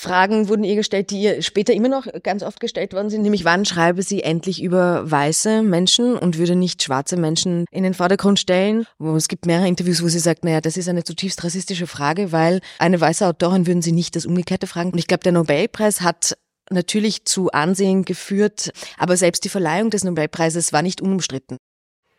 [0.00, 3.44] Fragen wurden ihr gestellt, die ihr später immer noch ganz oft gestellt worden sind, nämlich
[3.44, 8.40] wann schreibe sie endlich über weiße Menschen und würde nicht schwarze Menschen in den Vordergrund
[8.40, 8.86] stellen.
[9.14, 12.62] Es gibt mehrere Interviews, wo sie sagt, naja, das ist eine zutiefst rassistische Frage, weil
[12.78, 14.92] eine weiße Autorin würden sie nicht das Umgekehrte fragen.
[14.92, 16.34] Und ich glaube, der Nobelpreis hat
[16.70, 21.58] natürlich zu Ansehen geführt, aber selbst die Verleihung des Nobelpreises war nicht unumstritten.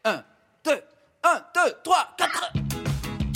[0.06, 0.24] Un,
[0.64, 0.74] deux,
[1.24, 2.71] un, deux, trois, quatre.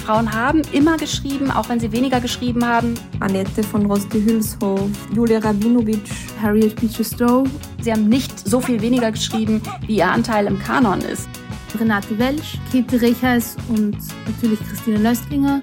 [0.05, 2.93] Frauen haben immer geschrieben, auch wenn sie weniger geschrieben haben.
[3.21, 6.03] Annette von Roste-Hülshoff, Julia Rabinovic,
[6.39, 7.49] Harriet Beecher Stowe.
[7.81, 11.27] Sie haben nicht so viel weniger geschrieben, wie ihr Anteil im Kanon ist.
[11.79, 15.61] Renate Welsch, Käthe Rechers und natürlich Christine Löstlinger.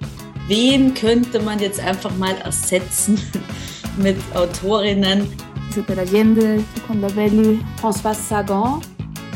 [0.48, 3.20] Wen könnte man jetzt einfach mal ersetzen
[3.96, 5.28] mit Autorinnen?
[5.70, 8.80] Isabel Allende, Seconda Belli, François Sagan.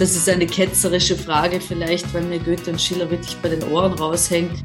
[0.00, 3.92] Das ist eine ketzerische Frage vielleicht, weil mir Goethe und Schiller wirklich bei den Ohren
[3.92, 4.64] raushängt.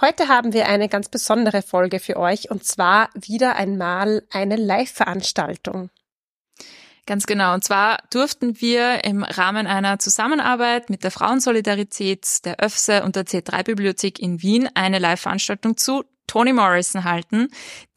[0.00, 5.90] Heute haben wir eine ganz besondere Folge für euch und zwar wieder einmal eine Live-Veranstaltung.
[7.04, 7.52] Ganz genau.
[7.52, 13.26] Und zwar durften wir im Rahmen einer Zusammenarbeit mit der Frauensolidarität, der ÖFSE und der
[13.26, 17.48] C3-Bibliothek in Wien eine Live-Veranstaltung zu Toni Morrison halten,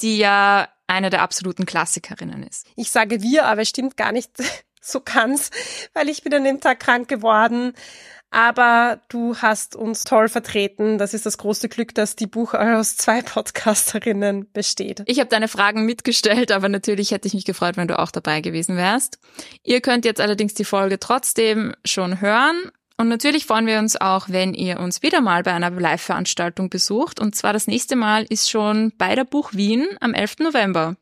[0.01, 2.67] die ja eine der absoluten Klassikerinnen ist.
[2.75, 4.31] Ich sage wir, aber es stimmt gar nicht
[4.81, 5.51] so ganz,
[5.93, 7.73] weil ich bin an dem Tag krank geworden
[8.33, 10.97] aber du hast uns toll vertreten.
[10.97, 15.03] Das ist das große Glück, dass die Buch aus zwei Podcasterinnen besteht.
[15.05, 18.41] Ich habe deine Fragen mitgestellt, aber natürlich hätte ich mich gefreut, wenn du auch dabei
[18.41, 19.19] gewesen wärst.
[19.63, 22.71] Ihr könnt jetzt allerdings die Folge trotzdem schon hören.
[22.97, 27.19] Und natürlich freuen wir uns auch, wenn ihr uns wieder mal bei einer Live-Veranstaltung besucht.
[27.19, 30.39] Und zwar das nächste Mal ist schon bei der Buch Wien am 11.
[30.39, 30.95] November.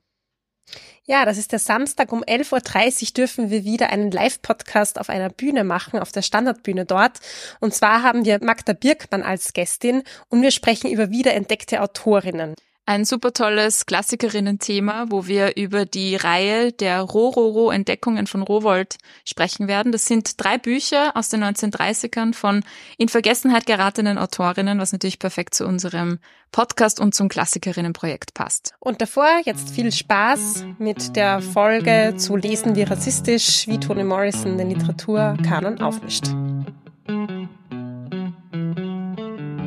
[1.12, 5.28] Ja, das ist der Samstag um 11.30 Uhr dürfen wir wieder einen Live-Podcast auf einer
[5.28, 7.20] Bühne machen, auf der Standardbühne dort.
[7.60, 13.06] Und zwar haben wir Magda Birkmann als Gästin und wir sprechen über wiederentdeckte Autorinnen ein
[13.06, 19.92] super tolles Klassikerinnen-Thema, wo wir über die Reihe der Rororo-Entdeckungen von Rowold sprechen werden.
[19.92, 22.64] Das sind drei Bücher aus den 1930ern von
[22.98, 26.20] in Vergessenheit geratenen Autorinnen, was natürlich perfekt zu unserem
[26.52, 28.74] Podcast und zum Klassikerinnen-Projekt passt.
[28.80, 34.58] Und davor jetzt viel Spaß mit der Folge zu Lesen wie rassistisch, wie Toni Morrison
[34.58, 36.26] den Literaturkanon aufmischt.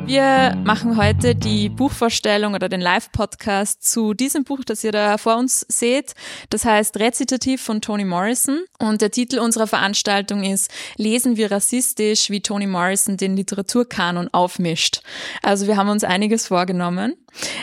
[0.05, 5.35] Wir machen heute die Buchvorstellung oder den Live-Podcast zu diesem Buch, das ihr da vor
[5.35, 6.13] uns seht.
[6.51, 8.65] Das heißt Rezitativ von Toni Morrison.
[8.77, 15.01] Und der Titel unserer Veranstaltung ist Lesen wir rassistisch, wie Toni Morrison den Literaturkanon aufmischt.
[15.41, 17.15] Also wir haben uns einiges vorgenommen.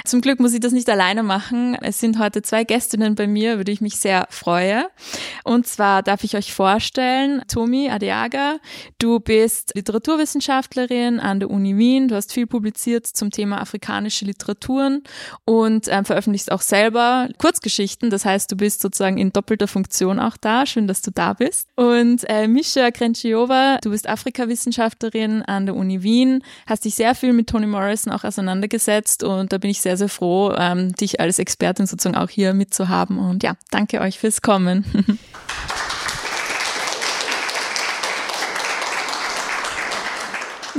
[0.05, 1.77] Zum Glück muss ich das nicht alleine machen.
[1.81, 4.87] Es sind heute zwei Gästinnen bei mir, die ich mich sehr freue.
[5.45, 8.59] Und zwar darf ich euch vorstellen, Tomi Adiaga,
[8.99, 12.09] du bist Literaturwissenschaftlerin an der Uni Wien.
[12.09, 15.03] Du hast viel publiziert zum Thema afrikanische Literaturen
[15.45, 18.11] und ähm, veröffentlichst auch selber Kurzgeschichten.
[18.11, 20.67] Das heißt, du bist sozusagen in doppelter Funktion auch da.
[20.67, 21.69] Schön, dass du da bist.
[21.77, 27.33] Und äh, Misha Krenciova, du bist Afrikawissenschaftlerin an der Uni Wien, hast dich sehr viel
[27.33, 31.39] mit Toni Morrison auch auseinandergesetzt und da bin ich sehr, sehr froh, ähm, dich als
[31.39, 33.19] Expertin sozusagen auch hier mitzuhaben.
[33.19, 34.85] Und ja, danke euch fürs Kommen.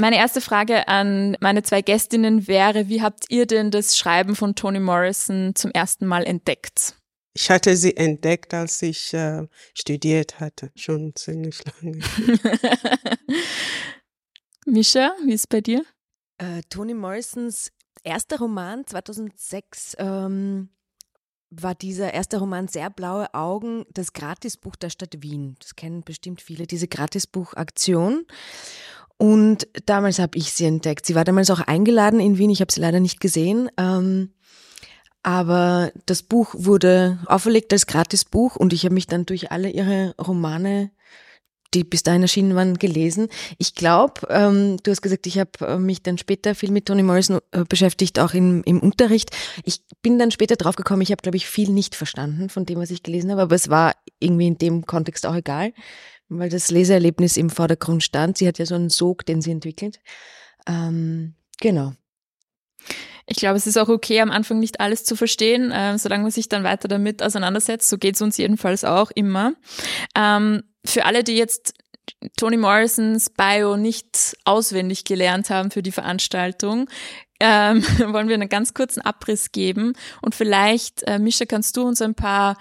[0.03, 4.53] Meine erste Frage an meine zwei Gästinnen wäre, wie habt ihr denn das Schreiben von
[4.53, 6.96] Toni Morrison zum ersten Mal entdeckt?
[7.34, 12.00] Ich hatte sie entdeckt, als ich äh, studiert hatte, schon ziemlich lange.
[14.66, 15.86] Mischa, wie ist es bei dir?
[16.38, 17.72] Äh, Toni Morrisons
[18.03, 20.68] erster Roman 2006 ähm,
[21.50, 25.56] war dieser erste Roman Sehr blaue Augen, das Gratisbuch der Stadt Wien.
[25.59, 28.25] Das kennen bestimmt viele, diese Gratisbuchaktion.
[29.18, 31.06] Und damals habe ich sie entdeckt.
[31.06, 33.69] Sie war damals auch eingeladen in Wien, ich habe sie leider nicht gesehen.
[33.78, 34.34] Ähm,
[35.22, 40.16] aber das Buch wurde auferlegt als Gratisbuch und ich habe mich dann durch alle ihre
[40.19, 40.91] Romane
[41.74, 43.28] die bis dahin erschienen waren, gelesen.
[43.57, 47.03] Ich glaube, ähm, du hast gesagt, ich habe äh, mich dann später viel mit Toni
[47.03, 49.31] Morrison äh, beschäftigt, auch im, im Unterricht.
[49.63, 52.92] Ich bin dann später draufgekommen, ich habe, glaube ich, viel nicht verstanden von dem, was
[52.92, 55.74] ich gelesen habe, aber es war irgendwie in dem Kontext auch egal,
[56.30, 58.38] weil das Leseerlebnis im Vordergrund stand.
[58.38, 60.00] Sie hat ja so einen Sog, den sie entwickelt.
[60.68, 61.94] Ähm, genau.
[63.25, 66.31] Ich glaube, es ist auch okay, am Anfang nicht alles zu verstehen, äh, solange man
[66.31, 67.90] sich dann weiter damit auseinandersetzt.
[67.90, 69.54] So geht es uns jedenfalls auch immer.
[70.16, 71.74] Ähm, für alle, die jetzt
[72.38, 76.90] Toni Morrisons Bio nicht auswendig gelernt haben für die Veranstaltung,
[77.45, 79.94] ähm, wollen wir einen ganz kurzen Abriss geben.
[80.22, 82.57] Und vielleicht, äh, Mischa, kannst du uns ein paar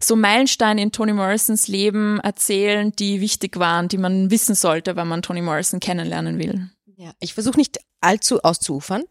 [0.00, 5.08] so Meilensteine in Toni Morrisons Leben erzählen, die wichtig waren, die man wissen sollte, wenn
[5.08, 6.70] man Toni Morrison kennenlernen will.
[6.96, 9.02] Ja, ich versuche nicht allzu auszufern.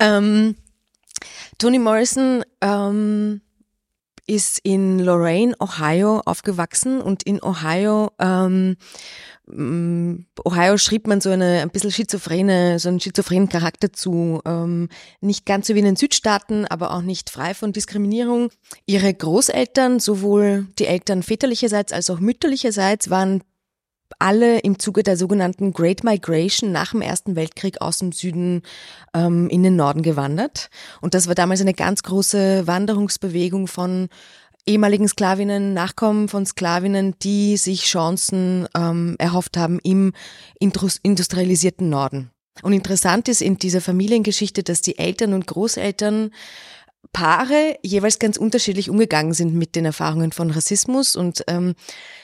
[0.00, 0.56] Ähm,
[1.58, 3.40] Toni Morrison ähm,
[4.26, 8.76] ist in Lorain, Ohio aufgewachsen und in Ohio ähm,
[9.50, 14.40] Ohio schrieb man so eine ein bisschen schizophrene, so einen schizophrenen Charakter zu.
[14.44, 14.88] Ähm,
[15.20, 18.50] nicht ganz so wie in den Südstaaten, aber auch nicht frei von Diskriminierung.
[18.86, 23.42] Ihre Großeltern, sowohl die Eltern väterlicherseits als auch mütterlicherseits, waren
[24.18, 28.62] alle im Zuge der sogenannten Great Migration nach dem Ersten Weltkrieg aus dem Süden
[29.14, 30.70] ähm, in den Norden gewandert.
[31.00, 34.08] Und das war damals eine ganz große Wanderungsbewegung von
[34.68, 40.12] ehemaligen Sklavinnen, Nachkommen von Sklavinnen, die sich Chancen ähm, erhofft haben im
[40.58, 42.30] industrialisierten Norden.
[42.62, 46.30] Und interessant ist in dieser Familiengeschichte, dass die Eltern und Großeltern
[47.12, 51.74] Paare jeweils ganz unterschiedlich umgegangen sind mit den Erfahrungen von Rassismus und ähm,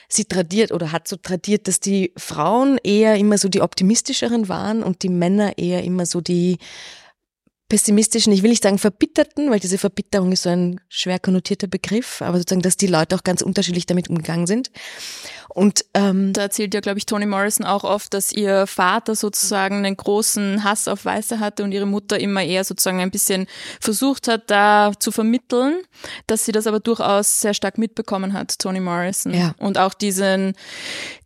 [0.09, 4.83] sie tradiert oder hat so tradiert, dass die Frauen eher immer so die optimistischeren waren
[4.83, 6.57] und die Männer eher immer so die
[7.67, 12.21] pessimistischen, ich will nicht sagen verbitterten, weil diese Verbitterung ist so ein schwer konnotierter Begriff,
[12.21, 14.69] aber sozusagen, dass die Leute auch ganz unterschiedlich damit umgegangen sind.
[15.49, 19.77] Und ähm, da erzählt ja, glaube ich, Toni Morrison auch oft, dass ihr Vater sozusagen
[19.77, 23.47] einen großen Hass auf Weiße hatte und ihre Mutter immer eher sozusagen ein bisschen
[23.79, 25.79] versucht hat, da zu vermitteln,
[26.27, 29.33] dass sie das aber durchaus sehr stark mitbekommen hat, Toni Morrison.
[29.33, 29.55] Ja.
[29.57, 30.53] Und auch diesen,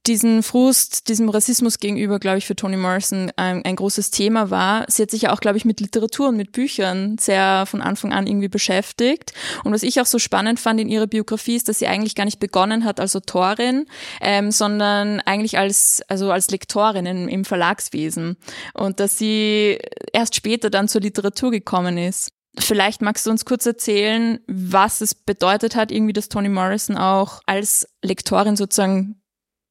[0.08, 4.86] diesen Frust, diesem Rassismus gegenüber, glaube ich, für Toni Morrison ein, ein, großes Thema war.
[4.88, 8.14] Sie hat sich ja auch, glaube ich, mit Literatur und mit Büchern sehr von Anfang
[8.14, 9.34] an irgendwie beschäftigt.
[9.64, 12.26] Und was ich auch so spannend fand in ihrer Biografie ist, dass sie eigentlich gar
[12.26, 13.86] nicht begonnen hat als Autorin,
[14.22, 18.38] ähm, sondern eigentlich als, also als Lektorin im, im Verlagswesen.
[18.74, 19.80] Und dass sie
[20.14, 22.32] erst später dann zur Literatur gekommen ist.
[22.58, 27.42] Vielleicht magst du uns kurz erzählen, was es bedeutet hat, irgendwie, dass Toni Morrison auch
[27.46, 29.19] als Lektorin sozusagen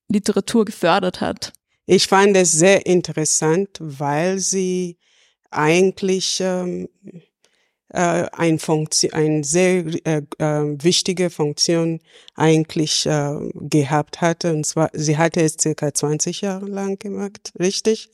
[0.09, 1.53] Literatur gefördert hat.
[1.87, 4.99] Ich fand es sehr interessant, weil sie
[5.51, 6.89] eigentlich ähm,
[7.91, 12.01] äh, ein Funktion, eine sehr äh, äh, wichtige Funktion
[12.35, 14.53] eigentlich äh, gehabt hatte.
[14.53, 18.11] Und zwar, sie hatte es circa 20 Jahre lang gemacht, richtig?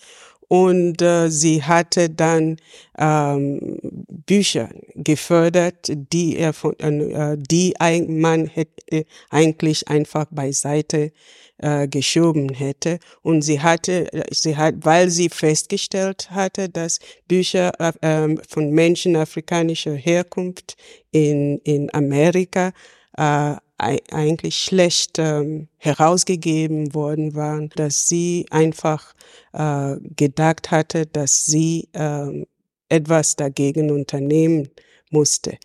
[0.46, 2.58] Und äh, sie hatte dann
[2.99, 11.12] ähm, Bücher gefördert, die er von, äh, die ein, man hätte eigentlich einfach beiseite
[11.59, 12.99] äh, geschoben hätte.
[13.23, 16.99] Und sie hatte, sie hat, weil sie festgestellt hatte, dass
[17.29, 20.77] Bücher äh, von Menschen afrikanischer Herkunft
[21.11, 22.73] in, in Amerika
[23.17, 29.15] äh, eigentlich schlecht ähm, herausgegeben worden waren, dass sie einfach
[29.53, 32.47] äh, gedacht hatte, dass sie äh,
[32.89, 34.69] etwas dagegen unternehmen
[35.11, 35.59] musste.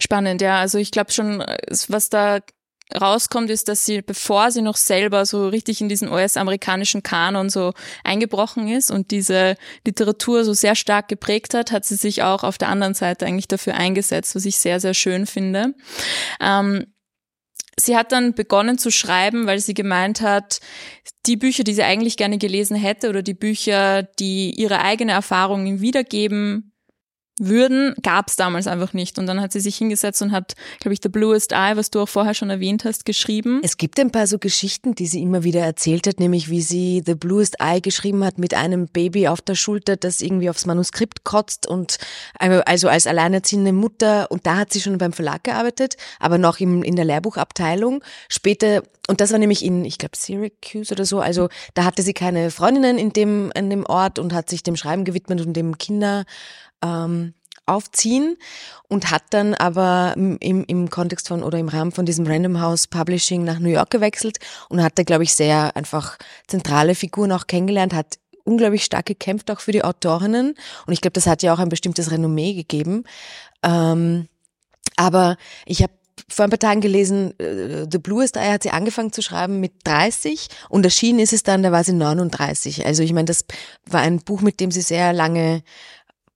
[0.00, 0.60] Spannend, ja.
[0.60, 2.40] Also ich glaube schon, äh, was da
[2.94, 7.72] rauskommt, ist, dass sie, bevor sie noch selber so richtig in diesen US-amerikanischen Kanon so
[8.04, 9.56] eingebrochen ist und diese
[9.86, 13.48] Literatur so sehr stark geprägt hat, hat sie sich auch auf der anderen Seite eigentlich
[13.48, 15.74] dafür eingesetzt, was ich sehr, sehr schön finde.
[16.40, 16.86] Ähm,
[17.78, 20.60] sie hat dann begonnen zu schreiben, weil sie gemeint hat,
[21.26, 25.80] die Bücher, die sie eigentlich gerne gelesen hätte oder die Bücher, die ihre eigene Erfahrungen
[25.80, 26.72] wiedergeben,
[27.40, 29.18] würden, gab es damals einfach nicht.
[29.18, 32.00] Und dann hat sie sich hingesetzt und hat, glaube ich, The Bluest Eye, was du
[32.00, 33.60] auch vorher schon erwähnt hast, geschrieben.
[33.62, 37.02] Es gibt ein paar so Geschichten, die sie immer wieder erzählt hat, nämlich wie sie
[37.04, 41.24] The Bluest Eye geschrieben hat mit einem Baby auf der Schulter, das irgendwie aufs Manuskript
[41.24, 41.98] kotzt und
[42.38, 44.30] also als alleinerziehende Mutter.
[44.30, 48.02] Und da hat sie schon beim Verlag gearbeitet, aber noch im, in der Lehrbuchabteilung.
[48.28, 51.20] Später und das war nämlich in, ich glaube, Syracuse oder so.
[51.20, 54.76] Also da hatte sie keine Freundinnen in dem, in dem Ort und hat sich dem
[54.76, 56.26] Schreiben gewidmet und dem Kinder
[56.84, 57.32] ähm,
[57.68, 58.36] aufziehen
[58.88, 62.86] und hat dann aber im, im Kontext von oder im Rahmen von diesem Random House
[62.86, 67.46] Publishing nach New York gewechselt und hat da, glaube ich, sehr einfach zentrale Figuren auch
[67.46, 70.54] kennengelernt, hat unglaublich stark gekämpft auch für die Autorinnen
[70.86, 73.04] und ich glaube, das hat ja auch ein bestimmtes Renommee gegeben.
[73.62, 74.28] Ähm,
[74.96, 75.92] aber ich habe
[76.28, 79.72] vor ein paar Tagen gelesen, äh, The Bluest Eye hat sie angefangen zu schreiben mit
[79.84, 82.86] 30 und erschienen ist es dann, da war sie 39.
[82.86, 83.44] Also ich meine, das
[83.86, 85.62] war ein Buch, mit dem sie sehr lange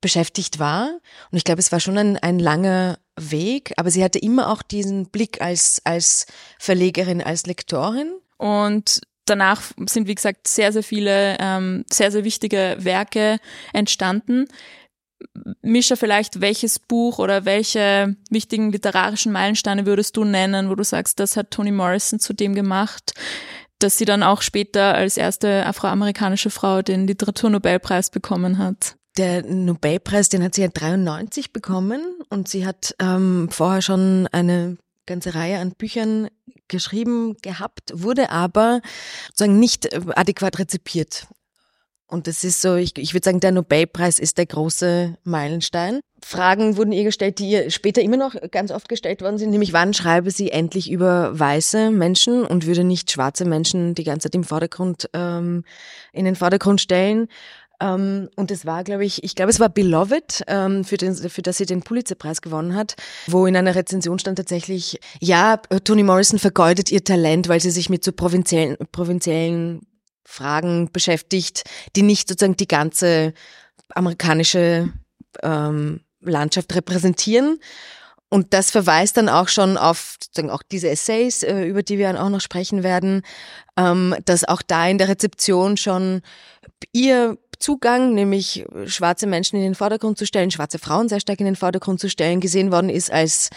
[0.03, 0.91] beschäftigt war.
[1.31, 4.61] Und ich glaube, es war schon ein, ein langer Weg, aber sie hatte immer auch
[4.61, 6.27] diesen Blick als, als
[6.59, 8.13] Verlegerin, als Lektorin.
[8.37, 13.39] Und danach sind, wie gesagt, sehr, sehr viele, ähm, sehr, sehr wichtige Werke
[13.73, 14.47] entstanden.
[15.63, 21.21] Mischa, vielleicht welches Buch oder welche wichtigen literarischen Meilensteine würdest du nennen, wo du sagst,
[21.21, 23.13] das hat Toni Morrison zu dem gemacht,
[23.79, 28.97] dass sie dann auch später als erste afroamerikanische Frau den Literaturnobelpreis bekommen hat?
[29.19, 32.01] Der Nobelpreis, den hat sie ja 93 bekommen
[32.31, 36.29] und sie hat ähm, vorher schon eine ganze Reihe an Büchern
[36.69, 38.81] geschrieben gehabt, wurde aber
[39.29, 41.27] sozusagen nicht äh, adäquat rezipiert.
[42.13, 46.01] Und das ist so, ich, ich würde sagen, der Nobelpreis ist der große Meilenstein.
[46.23, 49.73] Fragen wurden ihr gestellt, die ihr später immer noch ganz oft gestellt worden sind, nämlich
[49.73, 54.35] wann schreibe sie endlich über weiße Menschen und würde nicht schwarze Menschen die ganze Zeit
[54.35, 55.65] im Vordergrund, ähm,
[56.13, 57.29] in den Vordergrund stellen.
[57.83, 61.43] Ähm, und es war, glaube ich, ich glaube, es war Beloved, ähm, für, den, für
[61.43, 62.95] das sie den Pulitzerpreis gewonnen hat,
[63.27, 67.91] wo in einer Rezension stand tatsächlich, ja, Toni Morrison vergeudet ihr Talent, weil sie sich
[67.91, 69.81] mit so provinziellen, provinziellen
[70.25, 71.65] Fragen beschäftigt,
[71.97, 73.35] die nicht sozusagen die ganze
[73.95, 74.93] amerikanische
[75.43, 77.59] ähm, Landschaft repräsentieren.
[78.29, 82.07] Und das verweist dann auch schon auf sozusagen auch diese Essays, äh, über die wir
[82.07, 83.23] dann auch noch sprechen werden,
[83.77, 86.23] ähm, dass auch da in der Rezeption schon
[86.93, 91.47] ihr Zugang, nämlich schwarze Menschen in den Vordergrund zu stellen, schwarze Frauen sehr stark in
[91.47, 93.51] den Vordergrund zu stellen, gesehen worden ist als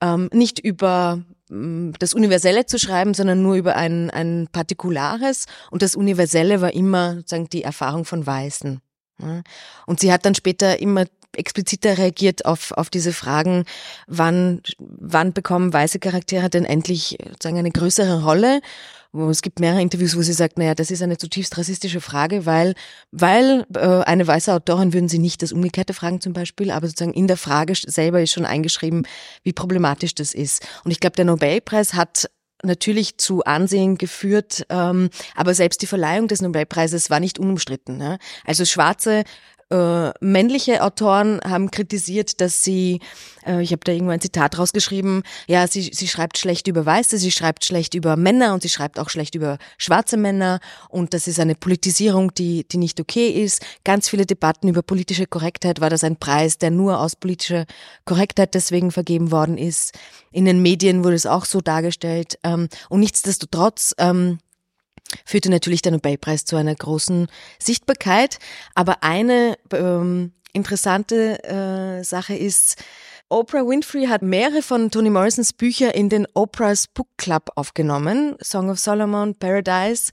[0.00, 5.46] ähm, nicht über mm, das Universelle zu schreiben, sondern nur über ein, ein Partikulares.
[5.70, 8.80] Und das Universelle war immer sozusagen die Erfahrung von Weißen.
[9.86, 13.64] Und sie hat dann später immer expliziter reagiert auf, auf diese Fragen,
[14.06, 18.60] wann, wann bekommen weiße Charaktere denn endlich sozusagen eine größere Rolle
[19.30, 22.74] es gibt mehrere Interviews, wo sie sagt, naja, das ist eine zutiefst rassistische Frage, weil,
[23.10, 27.14] weil äh, eine weiße Autorin würden sie nicht das Umgekehrte fragen zum Beispiel, aber sozusagen
[27.14, 29.06] in der Frage selber ist schon eingeschrieben,
[29.42, 30.66] wie problematisch das ist.
[30.84, 32.28] Und ich glaube, der Nobelpreis hat
[32.62, 37.96] natürlich zu Ansehen geführt, ähm, aber selbst die Verleihung des Nobelpreises war nicht unumstritten.
[37.96, 38.18] Ne?
[38.44, 39.24] Also schwarze
[39.70, 43.00] äh, männliche Autoren haben kritisiert, dass sie,
[43.44, 47.18] äh, ich habe da irgendwo ein Zitat rausgeschrieben, ja, sie, sie schreibt schlecht über Weiße,
[47.18, 51.26] sie schreibt schlecht über Männer und sie schreibt auch schlecht über schwarze Männer und das
[51.26, 53.64] ist eine Politisierung, die, die nicht okay ist.
[53.84, 57.66] Ganz viele Debatten über politische Korrektheit, war das ein Preis, der nur aus politischer
[58.04, 59.98] Korrektheit deswegen vergeben worden ist.
[60.30, 64.38] In den Medien wurde es auch so dargestellt ähm, und nichtsdestotrotz ähm,
[65.24, 68.38] führte natürlich der Nobelpreis zu einer großen Sichtbarkeit.
[68.74, 72.76] Aber eine ähm, interessante äh, Sache ist,
[73.28, 78.70] Oprah Winfrey hat mehrere von Toni Morrisons Bücher in den Oprah's Book Club aufgenommen, Song
[78.70, 80.12] of Solomon, Paradise.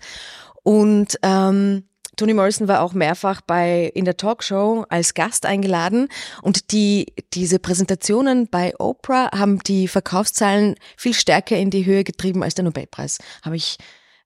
[0.64, 1.84] Und ähm,
[2.16, 6.10] Toni Morrison war auch mehrfach bei in der Talkshow als Gast eingeladen
[6.42, 12.44] und die diese Präsentationen bei Oprah haben die Verkaufszahlen viel stärker in die Höhe getrieben
[12.44, 13.18] als der Nobelpreis.
[13.44, 13.78] Habe ich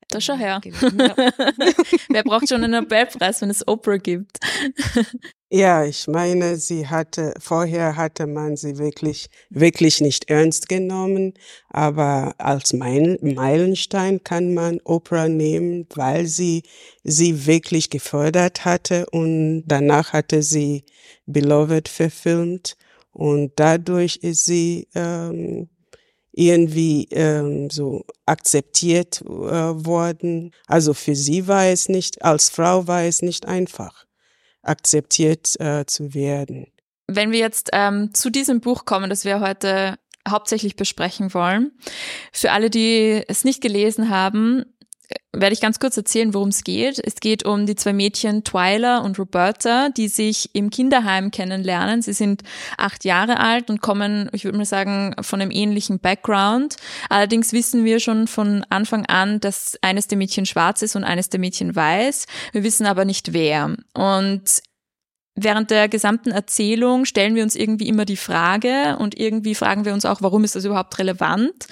[0.10, 0.62] da schau her.
[0.64, 1.16] Ja.
[2.10, 4.40] Wer braucht schon einen Nobelpreis, wenn es Oprah gibt?
[5.50, 11.34] ja, ich meine, sie hatte, vorher hatte man sie wirklich, wirklich nicht ernst genommen,
[11.70, 16.64] aber als Meilenstein kann man Oprah nehmen, weil sie
[17.04, 20.86] sie wirklich gefördert hatte und danach hatte sie
[21.26, 22.78] Beloved verfilmt
[23.12, 25.68] und dadurch ist sie ähm,
[26.38, 30.52] irgendwie ähm, so akzeptiert äh, worden.
[30.68, 34.06] Also für sie war es nicht, als Frau war es nicht einfach,
[34.62, 36.68] akzeptiert äh, zu werden.
[37.08, 41.72] Wenn wir jetzt ähm, zu diesem Buch kommen, das wir heute hauptsächlich besprechen wollen,
[42.32, 44.66] für alle, die es nicht gelesen haben,
[45.34, 47.00] werde ich ganz kurz erzählen, worum es geht.
[47.04, 52.02] Es geht um die zwei Mädchen Twyla und Roberta, die sich im Kinderheim kennenlernen.
[52.02, 52.44] Sie sind
[52.78, 56.78] acht Jahre alt und kommen, ich würde mal sagen, von einem ähnlichen Background.
[57.10, 61.30] Allerdings wissen wir schon von Anfang an, dass eines der Mädchen schwarz ist und eines
[61.30, 62.26] der Mädchen weiß.
[62.52, 63.76] Wir wissen aber nicht wer.
[63.94, 64.62] Und
[65.38, 69.94] während der gesamten Erzählung stellen wir uns irgendwie immer die Frage und irgendwie fragen wir
[69.94, 71.68] uns auch, warum ist das überhaupt relevant?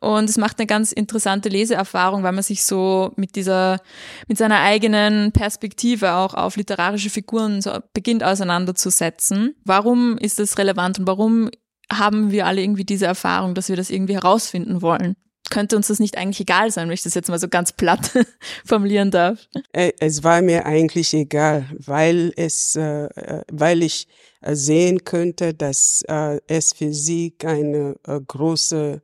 [0.00, 3.80] Und es macht eine ganz interessante Leseerfahrung, weil man sich so mit dieser,
[4.26, 9.54] mit seiner eigenen Perspektive auch auf literarische Figuren so beginnt auseinanderzusetzen.
[9.64, 11.50] Warum ist das relevant und warum
[11.92, 15.16] haben wir alle irgendwie diese Erfahrung, dass wir das irgendwie herausfinden wollen?
[15.50, 18.10] Könnte uns das nicht eigentlich egal sein, wenn ich das jetzt mal so ganz platt
[18.64, 19.48] formulieren darf?
[19.72, 24.06] Äh, es war mir eigentlich egal, weil es, äh, äh, weil ich
[24.42, 26.02] sehen könnte, dass
[26.46, 29.02] es für sie keine große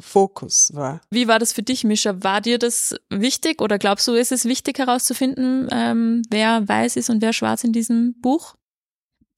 [0.00, 1.00] Fokus war.
[1.08, 2.22] Wie war das für dich, Mischa?
[2.22, 7.08] War dir das wichtig oder glaubst du, ist es wichtig herauszufinden, ähm, wer weiß ist
[7.08, 8.56] und wer schwarz in diesem Buch?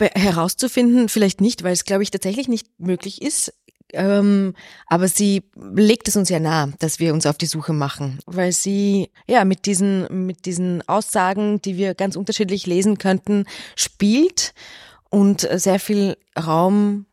[0.00, 3.52] herauszufinden, vielleicht nicht, weil es, glaube ich, tatsächlich nicht möglich ist.
[3.92, 4.54] Ähm,
[4.87, 8.52] aber sie legt es uns ja nahe, dass wir uns auf die Suche machen, weil
[8.52, 13.45] sie ja mit diesen, mit diesen Aussagen, die wir ganz unterschiedlich lesen könnten,
[13.76, 14.52] spielt
[15.11, 17.07] und sehr viel Raum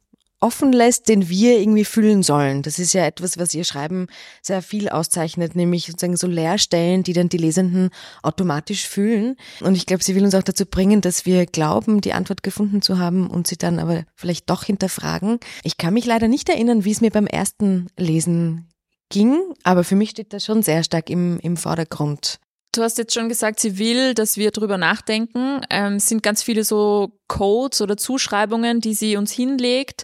[0.46, 2.62] offen lässt, den wir irgendwie fühlen sollen.
[2.62, 4.06] Das ist ja etwas, was ihr Schreiben
[4.44, 7.90] sehr viel auszeichnet, nämlich sozusagen so Leerstellen, die dann die Lesenden
[8.22, 9.38] automatisch fühlen.
[9.62, 12.84] Und ich glaube, sie will uns auch dazu bringen, dass wir glauben, die Antwort gefunden
[12.84, 15.40] zu haben und sie dann aber vielleicht doch hinterfragen.
[15.64, 18.70] Ich kann mich leider nicht erinnern, wie es mir beim ersten Lesen
[19.10, 22.40] ging, aber für mich steht das schon sehr stark im, im Vordergrund.
[22.76, 25.62] Du hast jetzt schon gesagt, sie will, dass wir drüber nachdenken.
[25.70, 30.04] Ähm, sind ganz viele so Codes oder Zuschreibungen, die sie uns hinlegt,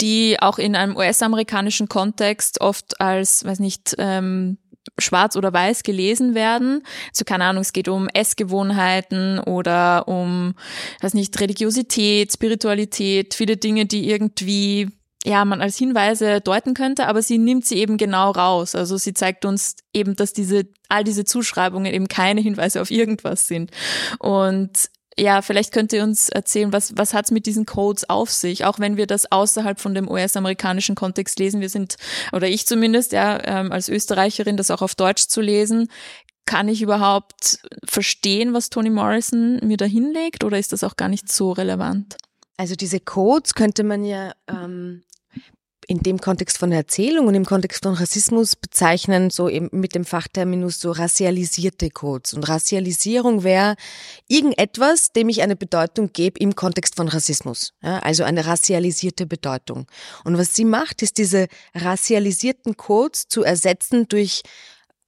[0.00, 4.58] die auch in einem US-amerikanischen Kontext oft als, weiß nicht, ähm,
[4.98, 6.84] schwarz oder weiß gelesen werden.
[7.08, 10.54] Also keine Ahnung, es geht um Essgewohnheiten oder um,
[11.00, 14.88] weiß nicht, Religiosität, Spiritualität, viele Dinge, die irgendwie
[15.24, 18.74] ja, man als Hinweise deuten könnte, aber sie nimmt sie eben genau raus.
[18.74, 23.46] Also sie zeigt uns eben, dass diese, all diese Zuschreibungen eben keine Hinweise auf irgendwas
[23.46, 23.70] sind.
[24.18, 28.64] Und ja, vielleicht könnt ihr uns erzählen, was, was hat's mit diesen Codes auf sich,
[28.64, 31.60] auch wenn wir das außerhalb von dem US-amerikanischen Kontext lesen.
[31.60, 31.96] Wir sind,
[32.32, 35.88] oder ich zumindest, ja, ähm, als Österreicherin, das auch auf Deutsch zu lesen,
[36.46, 41.08] kann ich überhaupt verstehen, was Toni Morrison mir da hinlegt, oder ist das auch gar
[41.08, 42.16] nicht so relevant?
[42.56, 45.02] Also diese Codes könnte man ja ähm,
[45.86, 50.04] in dem Kontext von Erzählung und im Kontext von Rassismus bezeichnen, so eben mit dem
[50.04, 52.34] Fachterminus so rassialisierte Codes.
[52.34, 53.76] Und Rassialisierung wäre
[54.28, 57.74] irgendetwas, dem ich eine Bedeutung gebe im Kontext von Rassismus.
[57.82, 59.86] Ja, also eine rassialisierte Bedeutung.
[60.24, 64.42] Und was sie macht, ist diese rassialisierten Codes zu ersetzen durch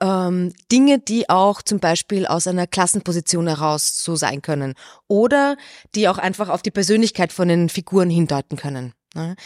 [0.00, 4.74] ähm, Dinge, die auch zum Beispiel aus einer Klassenposition heraus so sein können
[5.08, 5.56] oder
[5.94, 8.92] die auch einfach auf die Persönlichkeit von den Figuren hindeuten können.
[9.14, 9.36] Ne?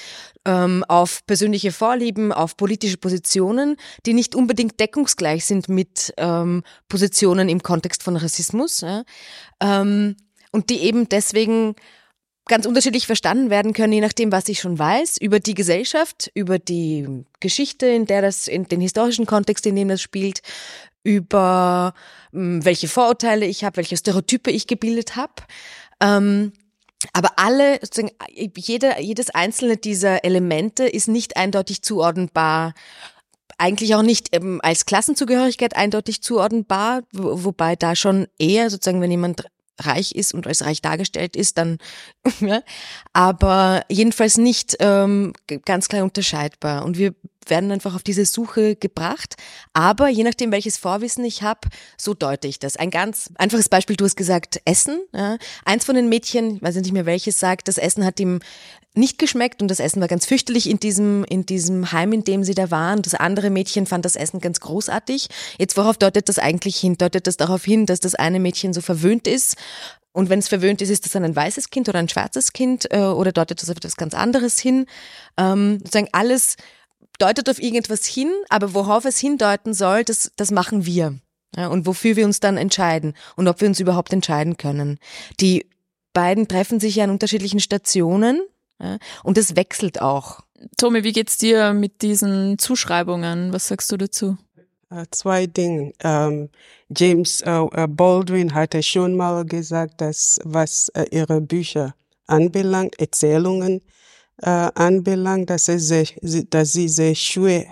[0.45, 7.49] Ähm, auf persönliche Vorlieben, auf politische Positionen, die nicht unbedingt deckungsgleich sind mit ähm, Positionen
[7.49, 9.05] im Kontext von Rassismus ja?
[9.61, 10.17] ähm,
[10.53, 11.75] und die eben deswegen
[12.49, 16.59] ganz unterschiedlich verstanden werden können, je nachdem, was ich schon weiß, über die Gesellschaft, über
[16.59, 20.41] die Geschichte, in der das, in den historischen Kontext, in dem das spielt,
[21.05, 21.95] über
[22.35, 25.35] ähm, welche Vorurteile ich habe, welche Stereotype ich gebildet habe.
[26.01, 26.53] Ähm,
[27.13, 32.75] aber alle, sozusagen, jede, jedes einzelne dieser Elemente ist nicht eindeutig zuordnenbar
[33.59, 39.11] eigentlich auch nicht ähm, als Klassenzugehörigkeit eindeutig zuordnenbar, wo, wobei da schon eher sozusagen, wenn
[39.11, 39.45] jemand
[39.81, 41.79] reich ist und als reich dargestellt ist, dann,
[43.13, 45.33] aber jedenfalls nicht ähm,
[45.65, 46.85] ganz klar unterscheidbar.
[46.85, 47.15] Und wir
[47.51, 49.37] werden einfach auf diese Suche gebracht.
[49.73, 52.77] Aber je nachdem, welches Vorwissen ich habe, so deute ich das.
[52.77, 55.01] Ein ganz einfaches Beispiel, du hast gesagt, Essen.
[55.15, 55.39] Ja.
[55.65, 58.41] Eins von den Mädchen, ich weiß nicht mehr welches, sagt, das Essen hat ihm
[58.95, 62.43] nicht geschmeckt und das Essen war ganz fürchterlich in diesem, in diesem Heim, in dem
[62.43, 63.03] sie da waren.
[63.03, 65.29] Das andere Mädchen fand das Essen ganz großartig.
[65.59, 66.97] Jetzt worauf deutet das eigentlich hin?
[66.97, 69.57] Deutet das darauf hin, dass das eine Mädchen so verwöhnt ist
[70.19, 72.93] und wenn es verwöhnt ist, ist das dann ein weißes Kind oder ein schwarzes Kind
[72.93, 74.87] äh, oder deutet das auf etwas ganz anderes hin?
[75.37, 76.57] Ähm, sozusagen alles
[77.19, 81.19] deutet auf irgendetwas hin, aber worauf es hindeuten soll, das, das machen wir.
[81.57, 84.99] Ja, und wofür wir uns dann entscheiden und ob wir uns überhaupt entscheiden können.
[85.41, 85.67] Die
[86.13, 88.43] beiden treffen sich ja an unterschiedlichen Stationen
[88.81, 90.41] ja, und es wechselt auch.
[90.77, 93.53] Tommy, wie geht's dir mit diesen Zuschreibungen?
[93.53, 94.37] Was sagst du dazu?
[94.91, 95.93] Uh, zwei Dinge.
[96.03, 96.49] Um,
[96.89, 101.95] James uh, Baldwin hatte schon mal gesagt, dass was uh, ihre Bücher
[102.27, 103.83] anbelangt, Erzählungen,
[104.43, 106.07] äh, anbelangt, dass, es sehr,
[106.51, 107.67] dass sie sehr schwer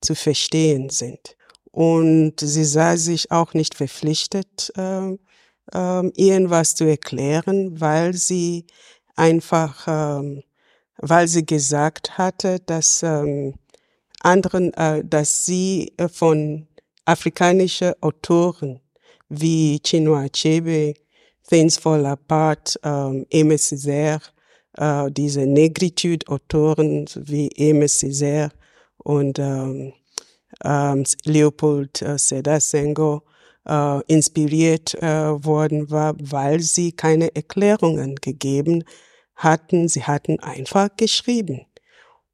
[0.00, 1.36] zu verstehen sind.
[1.70, 5.12] Und sie sah sich auch nicht verpflichtet, äh,
[5.72, 8.66] äh, irgendwas zu erklären, weil sie
[9.16, 10.42] einfach, äh,
[10.98, 13.54] weil sie gesagt hatte, dass ähm,
[14.20, 16.66] anderen, äh, dass sie äh, von
[17.04, 18.80] afrikanischen Autoren
[19.28, 20.94] wie Chinua Achebe,
[21.48, 24.20] Things Fall Apart, ähm, Aimé Césaire,
[24.78, 28.50] äh, diese Negritude-Autoren wie Aimé Césaire
[28.98, 29.92] und ähm,
[30.64, 33.22] ähm, Leopold äh, Sedar Senghor
[33.66, 38.84] äh, inspiriert äh, worden war, weil sie keine Erklärungen gegeben
[39.34, 39.88] hatten.
[39.88, 41.66] Sie hatten einfach geschrieben.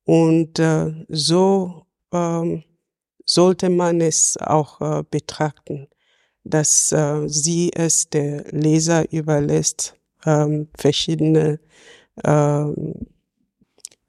[0.05, 2.63] Und äh, so ähm,
[3.25, 5.89] sollte man es auch äh, betrachten,
[6.45, 11.59] dass äh, sie es der Leser überlässt, ähm, verschiedene
[12.23, 12.95] ähm,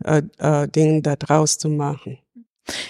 [0.04, 2.20] äh, äh, Dinge da draus zu machen.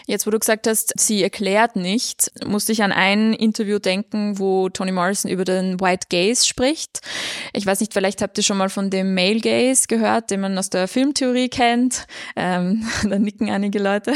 [0.07, 4.69] Jetzt, wo du gesagt hast, sie erklärt nicht, musste ich an ein Interview denken, wo
[4.69, 7.01] Toni Morrison über den White Gaze spricht.
[7.53, 10.57] Ich weiß nicht, vielleicht habt ihr schon mal von dem Male Gaze gehört, den man
[10.57, 12.07] aus der Filmtheorie kennt.
[12.37, 14.13] Ähm, da nicken einige Leute.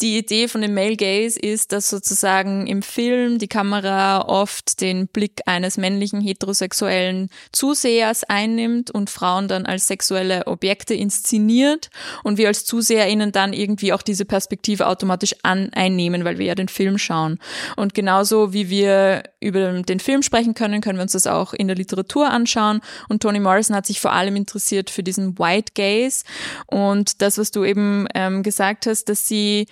[0.00, 5.06] Die Idee von dem Male Gaze ist, dass sozusagen im Film die Kamera oft den
[5.06, 11.90] Blick eines männlichen heterosexuellen Zusehers einnimmt und Frauen dann als sexuelle Objekte inszeniert
[12.24, 16.54] und wir als ZuseherInnen dann irgendwie auch diese Perspektive automatisch an einnehmen, weil wir ja
[16.54, 17.38] den Film schauen.
[17.76, 21.68] Und genauso wie wir über den Film sprechen können, können wir uns das auch in
[21.68, 22.80] der Literatur anschauen.
[23.08, 26.24] Und Toni Morrison hat sich vor allem interessiert für diesen White Gaze
[26.66, 29.66] und das, was du eben ähm, gesagt hast, dass sie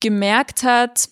[0.00, 1.08] gemerkt hat,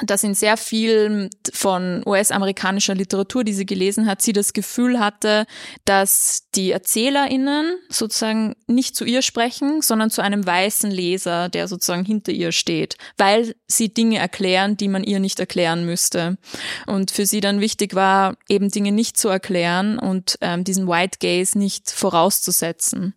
[0.00, 5.46] dass in sehr viel von US-amerikanischer Literatur, die sie gelesen hat, sie das Gefühl hatte,
[5.84, 12.06] dass die ErzählerInnen sozusagen nicht zu ihr sprechen, sondern zu einem weißen Leser, der sozusagen
[12.06, 16.38] hinter ihr steht, weil sie Dinge erklären, die man ihr nicht erklären müsste.
[16.86, 21.18] Und für sie dann wichtig war, eben Dinge nicht zu erklären und ähm, diesen White
[21.20, 23.14] Gaze nicht vorauszusetzen.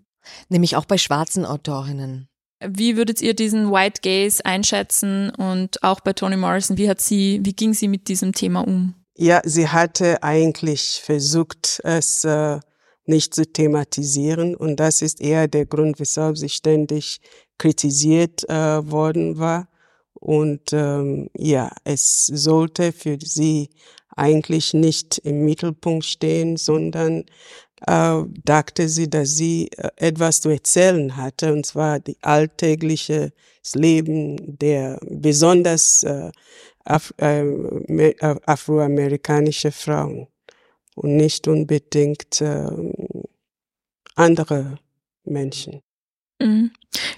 [0.49, 2.27] Nämlich auch bei schwarzen Autorinnen.
[2.59, 7.39] Wie würdet ihr diesen White Gaze einschätzen und auch bei Toni Morrison, wie hat sie,
[7.43, 8.95] wie ging sie mit diesem Thema um?
[9.17, 12.59] Ja, sie hatte eigentlich versucht, es äh,
[13.05, 17.19] nicht zu thematisieren und das ist eher der Grund, weshalb sie ständig
[17.57, 19.67] kritisiert äh, worden war.
[20.13, 23.69] Und ähm, ja, es sollte für sie
[24.15, 27.25] eigentlich nicht im Mittelpunkt stehen, sondern
[27.87, 33.31] äh, dachte sie, dass sie äh, etwas zu erzählen hatte, und zwar die alltägliche
[33.73, 36.31] Leben der besonders äh,
[36.87, 40.27] Af äh, äh, afroamerikanische Frauen
[40.93, 42.69] und nicht unbedingt äh,
[44.13, 44.77] andere
[45.23, 45.81] Menschen.
[46.39, 46.71] Mhm.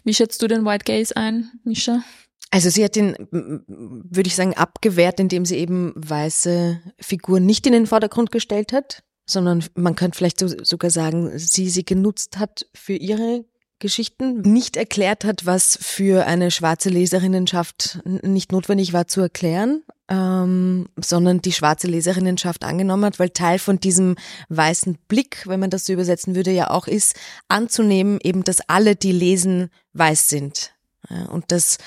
[0.06, 2.01] Wie schätzt du den White Gaze ein, Misha?
[2.49, 7.73] Also sie hat den, würde ich sagen, abgewehrt, indem sie eben weiße Figuren nicht in
[7.73, 12.65] den Vordergrund gestellt hat, sondern man könnte vielleicht so, sogar sagen, sie sie genutzt hat
[12.73, 13.45] für ihre
[13.79, 20.87] Geschichten, nicht erklärt hat, was für eine schwarze Leserinnenschaft nicht notwendig war zu erklären, ähm,
[20.95, 24.15] sondern die schwarze Leserinnenschaft angenommen hat, weil Teil von diesem
[24.49, 27.15] weißen Blick, wenn man das so übersetzen würde, ja auch ist,
[27.49, 30.71] anzunehmen eben, dass alle, die lesen, weiß sind.
[31.09, 31.77] Ja, und dass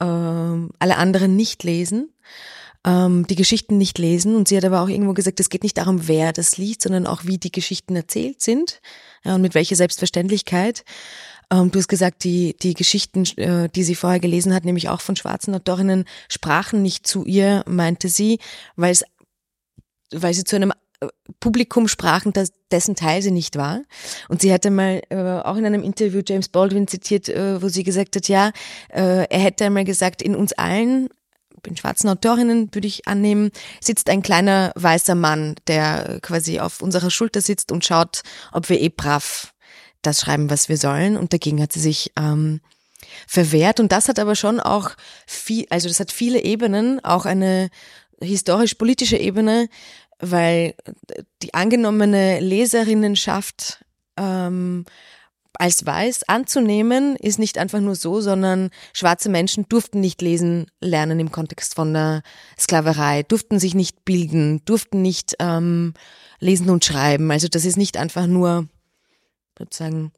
[0.00, 2.14] äh, alle anderen nicht lesen
[2.84, 4.36] ähm, die Geschichten nicht lesen.
[4.36, 7.06] Und sie hat aber auch irgendwo gesagt, es geht nicht darum, wer das liest, sondern
[7.06, 8.80] auch, wie die Geschichten erzählt sind
[9.24, 10.84] ja, und mit welcher Selbstverständlichkeit.
[11.50, 15.00] Ähm, du hast gesagt, die, die Geschichten, äh, die sie vorher gelesen hat, nämlich auch
[15.00, 18.38] von schwarzen Autorinnen, sprachen nicht zu ihr, meinte sie,
[18.76, 19.04] weil es
[20.12, 21.08] weil sie zu einem äh,
[21.40, 23.82] Publikum sprachen, das, dessen Teil sie nicht war.
[24.28, 27.82] Und sie hatte mal äh, auch in einem Interview James Baldwin zitiert, äh, wo sie
[27.82, 28.52] gesagt hat, ja,
[28.90, 31.08] äh, er hätte einmal gesagt, in uns allen
[31.66, 33.50] in schwarzen Autorinnen, würde ich annehmen,
[33.80, 38.22] sitzt ein kleiner weißer Mann, der quasi auf unserer Schulter sitzt und schaut,
[38.52, 39.52] ob wir eh brav
[40.02, 41.16] das schreiben, was wir sollen.
[41.16, 42.60] Und dagegen hat sie sich ähm,
[43.26, 43.80] verwehrt.
[43.80, 44.90] Und das hat aber schon auch
[45.26, 47.70] viel, also das hat viele Ebenen, auch eine
[48.20, 49.68] historisch-politische Ebene,
[50.20, 50.74] weil
[51.42, 53.84] die angenommene Leserinnenschaft
[54.16, 54.84] ähm,
[55.58, 61.20] als weiß anzunehmen, ist nicht einfach nur so, sondern schwarze Menschen durften nicht lesen lernen
[61.20, 62.22] im Kontext von der
[62.58, 65.94] Sklaverei, durften sich nicht bilden, durften nicht ähm,
[66.40, 67.30] lesen und schreiben.
[67.30, 68.68] Also das ist nicht einfach nur
[69.58, 70.12] sozusagen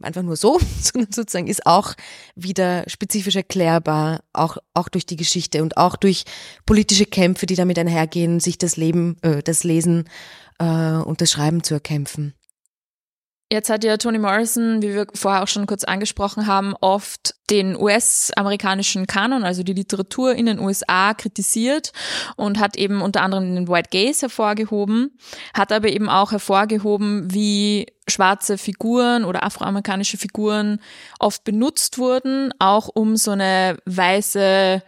[0.00, 1.94] einfach nur so, sondern sozusagen ist auch
[2.34, 6.24] wieder spezifisch erklärbar, auch, auch durch die Geschichte und auch durch
[6.66, 10.08] politische Kämpfe, die damit einhergehen, sich das Leben, äh, das Lesen
[10.58, 12.34] äh, und das Schreiben zu erkämpfen.
[13.52, 17.74] Jetzt hat ja Toni Morrison, wie wir vorher auch schon kurz angesprochen haben, oft den
[17.74, 21.90] US-amerikanischen Kanon, also die Literatur in den USA kritisiert
[22.36, 25.18] und hat eben unter anderem den White Gaze hervorgehoben,
[25.52, 30.80] hat aber eben auch hervorgehoben, wie schwarze Figuren oder afroamerikanische Figuren
[31.18, 34.80] oft benutzt wurden, auch um so eine weiße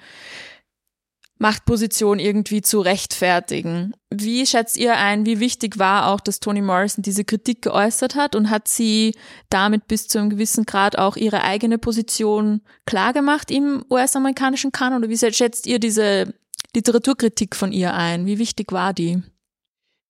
[1.43, 3.95] Machtposition irgendwie zu rechtfertigen.
[4.11, 8.37] Wie schätzt ihr ein, wie wichtig war auch, dass Toni Morrison diese Kritik geäußert hat
[8.37, 9.17] und hat sie
[9.51, 15.03] damit bis zu einem gewissen Grad auch ihre eigene Position klargemacht im US-amerikanischen Kanon?
[15.03, 16.33] Oder wie schätzt ihr diese
[16.77, 18.25] Literaturkritik von ihr ein?
[18.25, 19.21] Wie wichtig war die?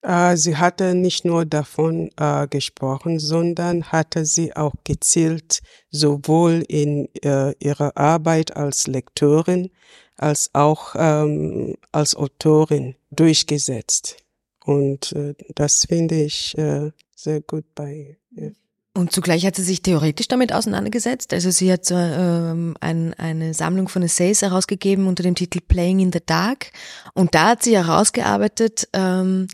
[0.03, 7.09] Äh, sie hatte nicht nur davon äh, gesprochen, sondern hatte sie auch gezielt sowohl in
[7.23, 9.71] äh, ihrer Arbeit als Lektorin
[10.17, 14.17] als auch ähm, als Autorin durchgesetzt.
[14.65, 18.53] Und äh, das finde ich äh, sehr gut bei ihr.
[18.95, 21.33] Und zugleich hat sie sich theoretisch damit auseinandergesetzt.
[21.33, 26.01] Also sie hat so, ähm, ein, eine Sammlung von Essays herausgegeben unter dem Titel Playing
[26.01, 26.73] in the Dark.
[27.15, 29.47] Und da hat sie herausgearbeitet, ähm,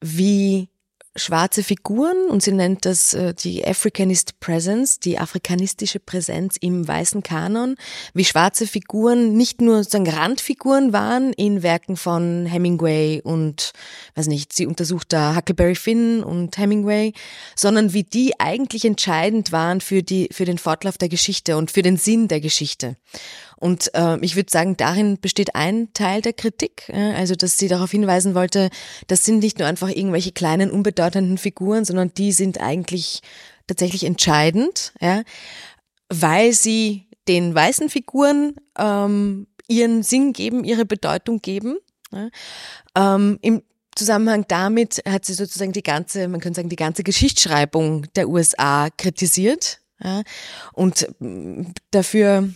[0.00, 0.70] wie
[1.16, 7.22] schwarze Figuren und sie nennt das äh, die Africanist Presence, die afrikanistische Präsenz im weißen
[7.22, 7.76] Kanon,
[8.14, 13.72] wie schwarze Figuren nicht nur sozusagen Randfiguren waren in Werken von Hemingway und,
[14.14, 17.12] weiß nicht, sie untersucht da Huckleberry Finn und Hemingway,
[17.54, 21.82] sondern wie die eigentlich entscheidend waren für die, für den Fortlauf der Geschichte und für
[21.82, 22.96] den Sinn der Geschichte.
[23.58, 27.68] Und äh, ich würde sagen, darin besteht ein Teil der Kritik, äh, also dass sie
[27.68, 28.70] darauf hinweisen wollte,
[29.06, 33.22] das sind nicht nur einfach irgendwelche kleinen, unbedeutenden Figuren, sondern die sind eigentlich
[33.66, 35.22] tatsächlich entscheidend, ja,
[36.08, 41.78] weil sie den weißen Figuren ähm, ihren Sinn geben, ihre Bedeutung geben.
[42.12, 42.28] Ja.
[42.94, 43.62] Ähm, Im
[43.96, 48.90] Zusammenhang damit hat sie sozusagen die ganze, man könnte sagen, die ganze Geschichtsschreibung der USA
[48.90, 50.22] kritisiert ja,
[50.74, 52.50] und mm, dafür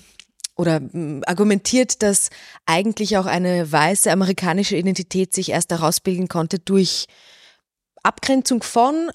[0.60, 2.28] oder mm, argumentiert, dass
[2.66, 7.06] eigentlich auch eine weiße amerikanische Identität sich erst herausbilden konnte durch
[8.02, 9.10] Abgrenzung von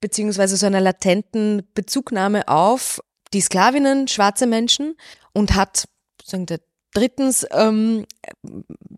[0.00, 3.00] beziehungsweise so einer latenten Bezugnahme auf
[3.32, 4.96] die Sklavinnen, schwarze Menschen
[5.32, 5.84] und hat
[6.22, 6.60] sagen wir,
[6.92, 8.04] drittens ähm,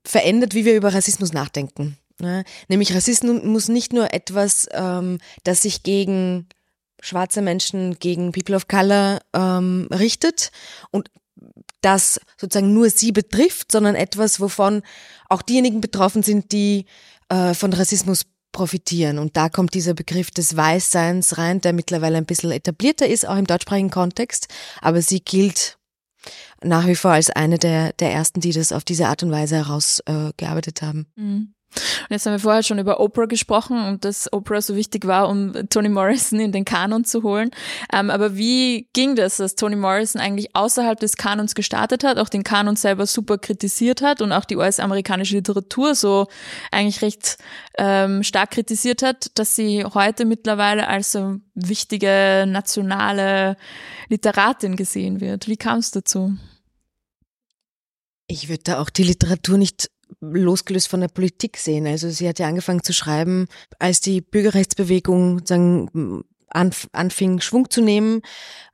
[0.05, 1.96] verändert, wie wir über Rassismus nachdenken.
[2.20, 6.49] Ja, nämlich Rassismus muss nicht nur etwas, ähm, das sich gegen
[7.01, 10.51] schwarze Menschen, gegen People of Color ähm, richtet
[10.90, 11.11] und
[11.87, 14.83] das sozusagen nur sie betrifft, sondern etwas, wovon
[15.29, 16.87] auch diejenigen betroffen sind, die
[17.29, 19.18] äh, von Rassismus profitieren.
[19.18, 23.37] Und da kommt dieser Begriff des Weißseins rein, der mittlerweile ein bisschen etablierter ist, auch
[23.37, 24.49] im deutschsprachigen Kontext.
[24.81, 25.79] Aber sie gilt
[26.64, 29.57] nach wie vor als eine der, der ersten, die das auf diese Art und Weise
[29.57, 31.07] herausgearbeitet äh, haben.
[31.14, 31.55] Mhm.
[31.76, 35.28] Und jetzt haben wir vorher schon über Oprah gesprochen und dass Oprah so wichtig war,
[35.28, 37.50] um Toni Morrison in den Kanon zu holen.
[37.92, 42.28] Ähm, aber wie ging das, dass Toni Morrison eigentlich außerhalb des Kanons gestartet hat, auch
[42.28, 46.26] den Kanon selber super kritisiert hat und auch die US-amerikanische Literatur so
[46.70, 47.38] eigentlich recht
[47.78, 53.56] ähm, stark kritisiert hat, dass sie heute mittlerweile als so wichtige nationale
[54.08, 55.48] Literatin gesehen wird?
[55.48, 56.36] Wie kam es dazu?
[58.28, 59.88] Ich würde da auch die Literatur nicht
[60.20, 61.87] losgelöst von der Politik sehen.
[61.87, 63.46] Also sie hat ja angefangen zu schreiben,
[63.79, 68.22] als die Bürgerrechtsbewegung sagen, anfing Schwung zu nehmen.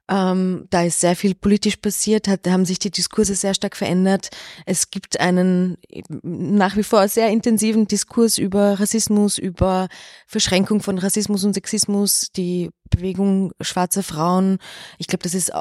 [0.09, 4.29] Ähm, da ist sehr viel politisch passiert, hat, haben sich die Diskurse sehr stark verändert.
[4.67, 5.79] Es gibt einen
[6.23, 9.89] nach wie vor sehr intensiven Diskurs über Rassismus, über
[10.27, 14.59] Verschränkung von Rassismus und Sexismus, die Bewegung schwarzer Frauen.
[14.99, 15.53] Ich glaube, das ist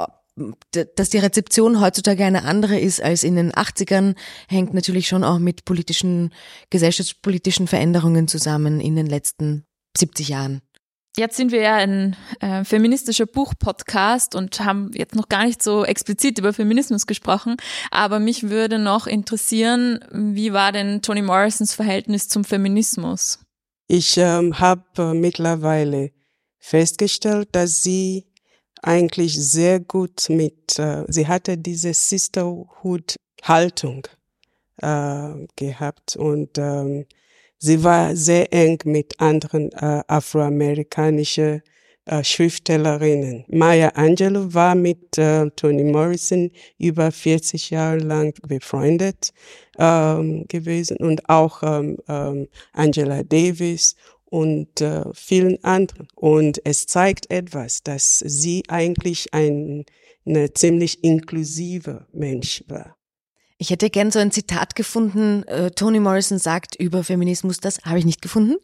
[0.95, 4.15] dass die Rezeption heutzutage eine andere ist als in den 80ern,
[4.47, 6.33] hängt natürlich schon auch mit politischen,
[6.69, 9.65] gesellschaftspolitischen Veränderungen zusammen in den letzten
[9.97, 10.61] 70 Jahren.
[11.17, 15.83] Jetzt sind wir ja ein äh, feministischer Buchpodcast und haben jetzt noch gar nicht so
[15.83, 17.57] explizit über Feminismus gesprochen,
[17.91, 23.39] aber mich würde noch interessieren, wie war denn Toni Morrisons Verhältnis zum Feminismus?
[23.87, 26.11] Ich ähm, habe äh, mittlerweile
[26.59, 28.30] festgestellt, dass sie
[28.81, 34.07] eigentlich sehr gut mit, äh, sie hatte diese Sisterhood-Haltung
[34.81, 37.05] äh, gehabt und ähm,
[37.57, 41.61] sie war sehr eng mit anderen äh, afroamerikanischen
[42.05, 43.45] äh, Schriftstellerinnen.
[43.47, 49.31] Maya Angelou war mit äh, Toni Morrison über 40 Jahre lang befreundet
[49.77, 53.95] ähm, gewesen und auch ähm, ähm, Angela Davis
[54.31, 56.07] und äh, vielen anderen.
[56.15, 59.85] Und es zeigt etwas, dass sie eigentlich ein
[60.25, 62.95] eine ziemlich inklusive Mensch war.
[63.57, 65.43] Ich hätte gern so ein Zitat gefunden.
[65.43, 68.55] Äh, Toni Morrison sagt über Feminismus, das habe ich nicht gefunden.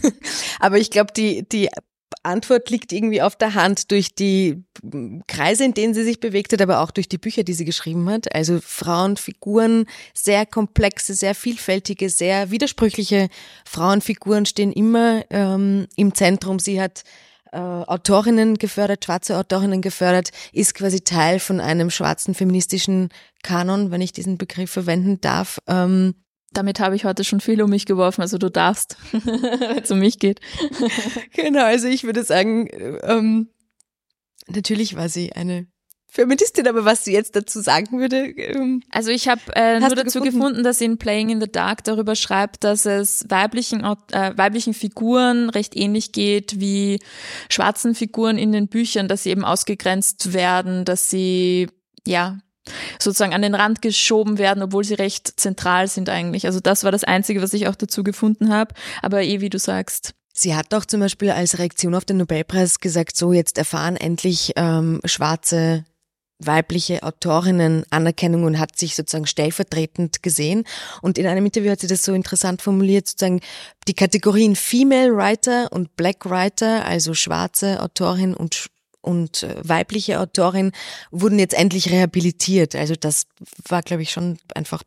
[0.60, 1.68] Aber ich glaube, die, die
[2.26, 4.64] Antwort liegt irgendwie auf der Hand durch die
[5.26, 8.08] Kreise, in denen sie sich bewegt hat, aber auch durch die Bücher, die sie geschrieben
[8.10, 8.34] hat.
[8.34, 13.28] Also Frauenfiguren, sehr komplexe, sehr vielfältige, sehr widersprüchliche
[13.64, 16.58] Frauenfiguren stehen immer ähm, im Zentrum.
[16.58, 17.04] Sie hat
[17.52, 23.08] äh, Autorinnen gefördert, schwarze Autorinnen gefördert, ist quasi Teil von einem schwarzen feministischen
[23.42, 25.58] Kanon, wenn ich diesen Begriff verwenden darf.
[25.66, 26.14] Ähm,
[26.56, 29.98] damit habe ich heute schon viel um mich geworfen, also du darfst, wenn es um
[29.98, 30.40] mich geht.
[31.32, 32.68] genau, also ich würde sagen,
[33.02, 33.48] ähm,
[34.48, 35.66] natürlich war sie eine
[36.08, 38.28] Feministin, aber was sie jetzt dazu sagen würde.
[38.28, 40.24] Ähm, also ich habe äh, nur dazu gefunden?
[40.24, 40.62] gefunden?
[40.64, 45.50] dass sie in Playing in the Dark darüber schreibt, dass es weiblichen, äh, weiblichen Figuren
[45.50, 47.00] recht ähnlich geht wie
[47.50, 51.68] schwarzen Figuren in den Büchern, dass sie eben ausgegrenzt werden, dass sie
[52.06, 52.38] ja
[52.98, 56.46] sozusagen an den Rand geschoben werden, obwohl sie recht zentral sind eigentlich.
[56.46, 58.74] Also das war das Einzige, was ich auch dazu gefunden habe.
[59.02, 60.14] Aber eh, wie du sagst.
[60.32, 64.52] Sie hat auch zum Beispiel als Reaktion auf den Nobelpreis gesagt, so jetzt erfahren endlich
[64.56, 65.84] ähm, schwarze
[66.38, 70.64] weibliche Autorinnen Anerkennung und hat sich sozusagen stellvertretend gesehen.
[71.00, 73.40] Und in einem Interview hat sie das so interessant formuliert, sozusagen
[73.88, 78.66] die Kategorien Female Writer und Black Writer, also schwarze Autorin und
[79.06, 80.72] und äh, weibliche Autorin
[81.10, 82.74] wurden jetzt endlich rehabilitiert.
[82.74, 83.26] Also das
[83.68, 84.82] war, glaube ich, schon einfach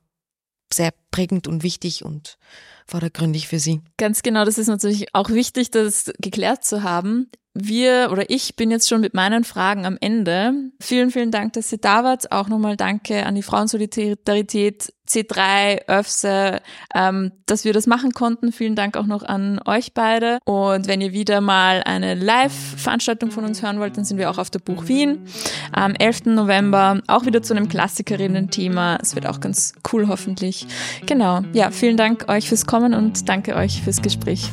[0.71, 2.37] sehr prägend und wichtig und
[2.85, 3.81] vordergründig für sie.
[3.97, 7.29] Ganz genau, das ist natürlich auch wichtig, das geklärt zu haben.
[7.53, 10.53] Wir oder ich bin jetzt schon mit meinen Fragen am Ende.
[10.79, 12.31] Vielen, vielen Dank, dass ihr da wart.
[12.31, 16.61] Auch nochmal danke an die Frauensolidarität C3, Öfse,
[16.93, 18.51] ähm, dass wir das machen konnten.
[18.51, 20.39] Vielen Dank auch noch an euch beide.
[20.45, 24.37] Und wenn ihr wieder mal eine Live-Veranstaltung von uns hören wollt, dann sind wir auch
[24.37, 25.25] auf der Buch Wien
[25.71, 26.25] am 11.
[26.25, 28.99] November, auch wieder zu einem Klassikerinnen-Thema.
[29.01, 30.67] Es wird auch ganz cool hoffentlich.
[31.05, 34.49] Genau, ja, vielen Dank euch fürs Kommen und danke euch fürs Gespräch.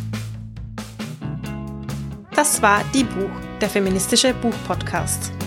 [2.34, 5.35] Das war Die Buch, der feministische Buchpodcast.